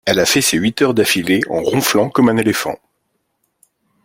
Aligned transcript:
Elle 0.03 0.17
avait 0.17 0.25
fait 0.25 0.41
ses 0.41 0.57
huit 0.57 0.81
heures 0.81 0.95
d’affilée 0.95 1.41
en 1.47 1.61
ronflant 1.61 2.09
comme 2.09 2.27
un 2.29 2.37
éléphant. 2.37 2.79